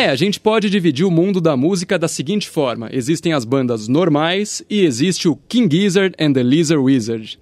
[0.00, 3.86] É, a gente pode dividir o mundo da música da seguinte forma: existem as bandas
[3.86, 7.38] normais e existe o King Gizzard and the Lizard Wizard.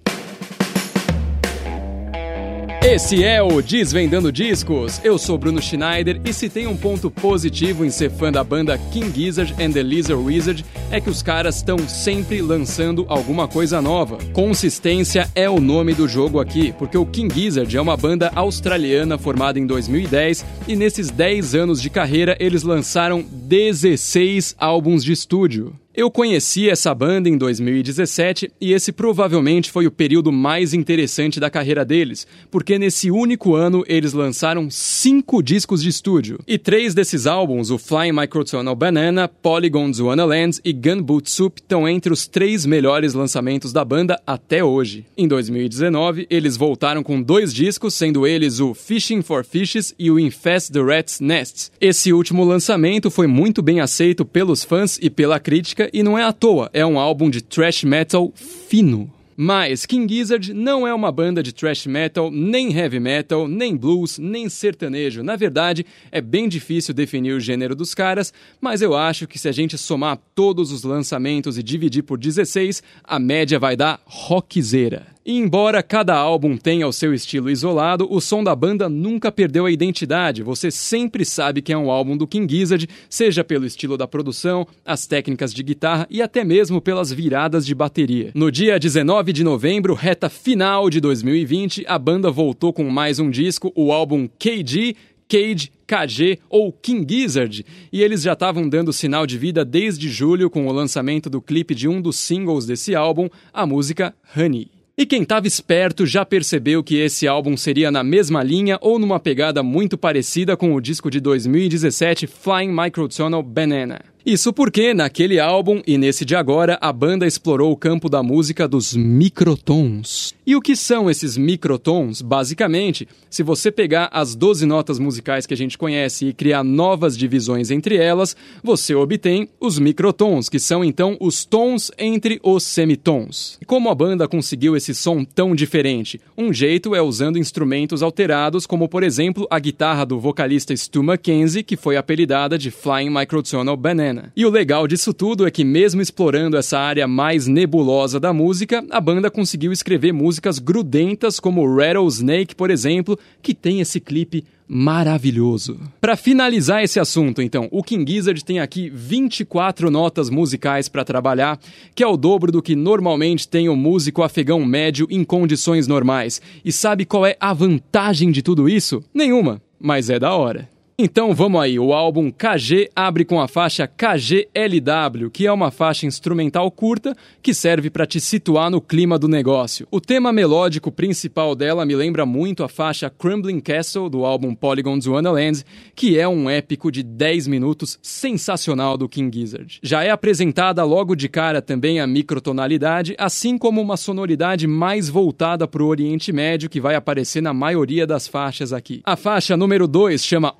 [2.91, 4.99] Esse é o Desvendando Discos.
[5.03, 8.79] Eu sou Bruno Schneider e se tem um ponto positivo em ser fã da banda
[8.91, 13.79] King Gizzard and the Lizard Wizard é que os caras estão sempre lançando alguma coisa
[13.79, 14.17] nova.
[14.33, 19.19] Consistência é o nome do jogo aqui, porque o King Gizzard é uma banda australiana
[19.19, 25.75] formada em 2010 e nesses 10 anos de carreira eles lançaram 16 álbuns de estúdio.
[25.99, 31.49] Eu conheci essa banda em 2017 e esse provavelmente foi o período mais interessante da
[31.49, 36.39] carreira deles, porque nesse único ano eles lançaram cinco discos de estúdio.
[36.47, 42.13] E três desses álbuns, o Flying Microtonal Banana, Polygons Wonderlands e Gunboot Soup, estão entre
[42.13, 45.05] os três melhores lançamentos da banda até hoje.
[45.17, 50.17] Em 2019, eles voltaram com dois discos, sendo eles o Fishing for Fishes e o
[50.17, 51.71] Infest the Rat's Nest.
[51.81, 56.23] Esse último lançamento foi muito bem aceito pelos fãs e pela crítica e não é
[56.23, 59.11] à toa, é um álbum de thrash metal fino.
[59.41, 64.19] Mas King Gizzard não é uma banda de thrash metal, nem heavy metal, nem blues,
[64.19, 65.23] nem sertanejo.
[65.23, 69.47] Na verdade, é bem difícil definir o gênero dos caras, mas eu acho que se
[69.47, 75.07] a gente somar todos os lançamentos e dividir por 16, a média vai dar rockzeira.
[75.25, 79.65] E embora cada álbum tenha o seu estilo isolado, o som da banda nunca perdeu
[79.65, 80.41] a identidade.
[80.41, 84.65] Você sempre sabe que é um álbum do King Gizzard, seja pelo estilo da produção,
[84.85, 88.31] as técnicas de guitarra e até mesmo pelas viradas de bateria.
[88.33, 93.29] No dia 19 de novembro, reta final de 2020, a banda voltou com mais um
[93.29, 94.95] disco, o álbum KG,
[95.27, 100.49] Cage, KG ou King Gizzard, e eles já estavam dando sinal de vida desde julho
[100.49, 104.78] com o lançamento do clipe de um dos singles desse álbum, a música Honey.
[104.99, 109.17] E quem estava esperto já percebeu que esse álbum seria na mesma linha ou numa
[109.17, 114.08] pegada muito parecida com o disco de 2017 Flying Microtonal Banana.
[114.29, 118.67] Isso porque, naquele álbum e nesse de agora, a banda explorou o campo da música
[118.67, 120.35] dos microtons.
[120.45, 122.21] E o que são esses microtons?
[122.21, 127.17] Basicamente, se você pegar as 12 notas musicais que a gente conhece e criar novas
[127.17, 133.57] divisões entre elas, você obtém os microtons, que são então os tons entre os semitons.
[133.59, 136.21] E como a banda conseguiu esse som tão diferente?
[136.37, 141.63] Um jeito é usando instrumentos alterados, como por exemplo a guitarra do vocalista Stu Mackenzie,
[141.63, 144.18] que foi apelidada de Flying Microtonal Banana.
[144.35, 148.85] E o legal disso tudo é que, mesmo explorando essa área mais nebulosa da música,
[148.89, 155.79] a banda conseguiu escrever músicas grudentas como Rattlesnake, por exemplo, que tem esse clipe maravilhoso.
[155.99, 161.59] Para finalizar esse assunto, então, o King Gizzard tem aqui 24 notas musicais para trabalhar,
[161.95, 166.39] que é o dobro do que normalmente tem o músico afegão médio em condições normais.
[166.63, 169.03] E sabe qual é a vantagem de tudo isso?
[169.11, 170.69] Nenhuma, mas é da hora.
[171.01, 176.05] Então vamos aí, o álbum KG abre com a faixa KGLW, que é uma faixa
[176.05, 179.87] instrumental curta que serve para te situar no clima do negócio.
[179.89, 185.07] O tema melódico principal dela me lembra muito a faixa Crumbling Castle do álbum Polygons
[185.07, 185.63] Wonderland,
[185.95, 189.79] que é um épico de 10 minutos sensacional do King Gizzard.
[189.81, 195.65] Já é apresentada logo de cara também a microtonalidade, assim como uma sonoridade mais voltada
[195.65, 198.99] para o Oriente Médio que vai aparecer na maioria das faixas aqui.
[199.05, 200.53] A faixa número 2 chama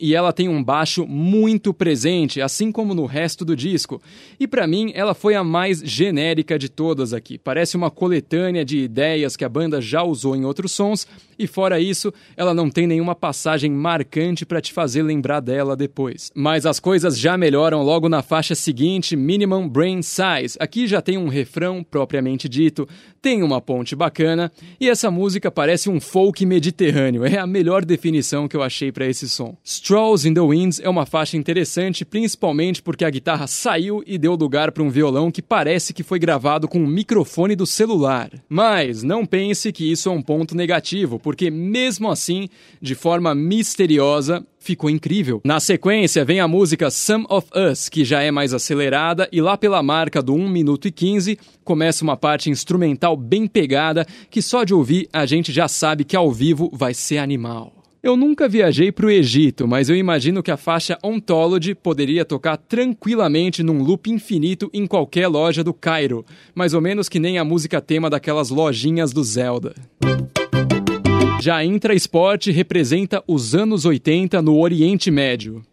[0.00, 4.00] E ela tem um baixo muito presente, assim como no resto do disco.
[4.38, 7.38] E para mim, ela foi a mais genérica de todas aqui.
[7.38, 11.06] Parece uma coletânea de ideias que a banda já usou em outros sons,
[11.38, 16.30] e fora isso, ela não tem nenhuma passagem marcante para te fazer lembrar dela depois.
[16.34, 20.56] Mas as coisas já melhoram logo na faixa seguinte, Minimum Brain Size.
[20.60, 22.88] Aqui já tem um refrão propriamente dito,
[23.20, 27.24] tem uma ponte bacana, e essa música parece um folk mediterrâneo.
[27.24, 29.56] É a melhor definição que eu achei para esse som.
[29.64, 34.34] Strolls in the Winds é uma faixa interessante, principalmente porque a guitarra saiu e deu
[34.34, 38.30] lugar para um violão que parece que foi gravado com um microfone do celular.
[38.48, 42.48] Mas não pense que isso é um ponto negativo, porque mesmo assim,
[42.80, 45.42] de forma misteriosa, ficou incrível.
[45.44, 49.58] Na sequência vem a música Some of Us, que já é mais acelerada, e lá
[49.58, 54.64] pela marca do 1 minuto e 15 começa uma parte instrumental bem pegada que só
[54.64, 57.73] de ouvir a gente já sabe que ao vivo vai ser animal.
[58.04, 62.58] Eu nunca viajei para o Egito, mas eu imagino que a faixa Ontology poderia tocar
[62.58, 66.22] tranquilamente num loop infinito em qualquer loja do Cairo,
[66.54, 69.74] mais ou menos que nem a música tema daquelas lojinhas do Zelda.
[71.40, 75.64] Já Intra Sport representa os anos 80 no Oriente Médio.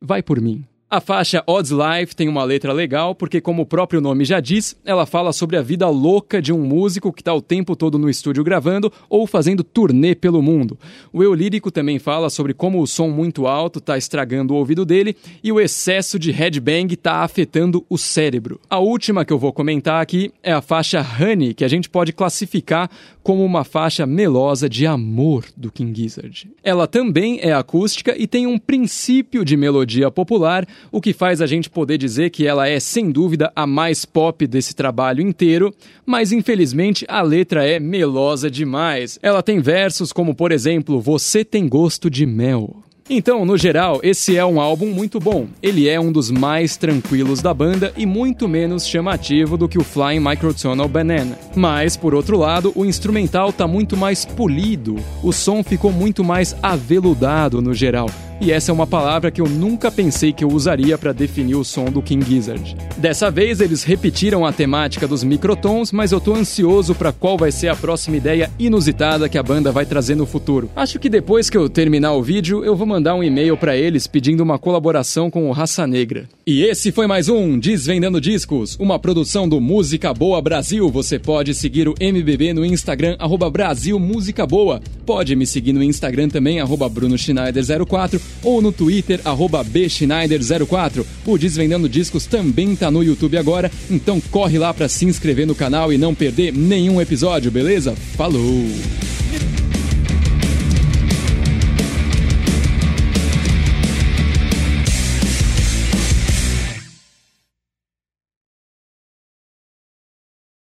[0.00, 0.64] Vai por mim.
[0.94, 4.76] A faixa Odds Life tem uma letra legal porque, como o próprio nome já diz,
[4.84, 8.08] ela fala sobre a vida louca de um músico que está o tempo todo no
[8.08, 10.78] estúdio gravando ou fazendo turnê pelo mundo.
[11.12, 14.84] O eu lírico também fala sobre como o som muito alto está estragando o ouvido
[14.84, 18.60] dele e o excesso de headbang está afetando o cérebro.
[18.70, 22.12] A última que eu vou comentar aqui é a faixa Honey, que a gente pode
[22.12, 22.88] classificar
[23.20, 26.48] como uma faixa melosa de amor do King Gizzard.
[26.62, 31.46] Ela também é acústica e tem um princípio de melodia popular, o que faz a
[31.46, 36.32] gente poder dizer que ela é sem dúvida a mais pop desse trabalho inteiro, mas
[36.32, 39.18] infelizmente a letra é melosa demais.
[39.22, 42.84] Ela tem versos como, por exemplo, Você tem gosto de mel.
[43.08, 45.46] Então, no geral, esse é um álbum muito bom.
[45.62, 49.84] Ele é um dos mais tranquilos da banda e muito menos chamativo do que o
[49.84, 51.38] Flying Microtonal Banana.
[51.54, 56.56] Mas, por outro lado, o instrumental tá muito mais polido, o som ficou muito mais
[56.62, 58.08] aveludado no geral
[58.40, 61.64] e essa é uma palavra que eu nunca pensei que eu usaria para definir o
[61.64, 62.76] som do King Gizzard.
[62.96, 67.52] Dessa vez eles repetiram a temática dos microtons, mas eu tô ansioso para qual vai
[67.52, 70.70] ser a próxima ideia inusitada que a banda vai trazer no futuro.
[70.74, 74.06] Acho que depois que eu terminar o vídeo, eu vou mandar um e-mail para eles
[74.06, 76.28] pedindo uma colaboração com o Raça Negra.
[76.46, 80.90] E esse foi mais um Desvendando Discos, uma produção do Música Boa Brasil.
[80.90, 84.80] Você pode seguir o MBB no Instagram arroba Brasil Música Boa.
[85.06, 91.04] Pode me seguir no Instagram também arroba Bruno Schneider 04 ou no Twitter, bschneider04.
[91.26, 95.54] O Desvendando Discos também tá no YouTube agora, então corre lá para se inscrever no
[95.54, 97.94] canal e não perder nenhum episódio, beleza?
[98.16, 98.64] Falou!